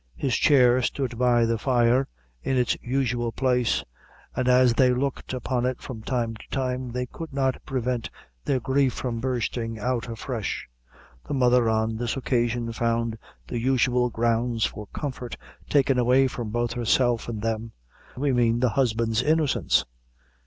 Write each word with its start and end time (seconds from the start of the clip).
His 0.15 0.33
chair 0.35 0.81
stood 0.81 1.19
by 1.19 1.45
the 1.45 1.59
fire, 1.59 2.07
in 2.41 2.57
its 2.57 2.75
usual 2.81 3.31
place, 3.31 3.83
and 4.35 4.47
as 4.47 4.73
they 4.73 4.89
looked 4.91 5.31
upon 5.31 5.63
it 5.67 5.79
from 5.79 6.01
time 6.01 6.33
to 6.37 6.49
time, 6.49 6.89
they 6.91 7.05
could 7.05 7.31
not 7.31 7.63
prevent 7.67 8.09
their 8.43 8.59
grief 8.59 8.93
from 8.93 9.19
bursting 9.19 9.77
out 9.77 10.09
afresh. 10.09 10.67
The 11.27 11.35
mother, 11.35 11.69
on 11.69 11.97
this 11.97 12.17
occasion, 12.17 12.71
found 12.71 13.15
the 13.47 13.59
usual 13.59 14.09
grounds 14.09 14.65
for 14.65 14.87
comfort 14.87 15.37
taken 15.69 15.99
away 15.99 16.27
from 16.27 16.49
both 16.49 16.73
herself 16.73 17.29
and 17.29 17.39
them 17.43 17.71
we 18.17 18.33
mean, 18.33 18.59
the 18.59 18.69
husband's 18.69 19.21
innocence. 19.21 19.85